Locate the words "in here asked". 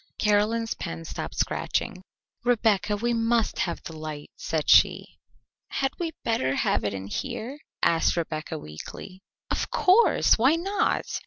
6.95-8.17